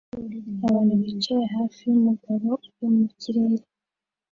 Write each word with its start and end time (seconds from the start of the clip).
Abantu 0.65 0.93
bicaye 1.01 1.45
hafi 1.55 1.79
yumugabo 1.91 2.49
uri 2.75 2.89
mu 2.97 3.05
kirere 3.21 3.65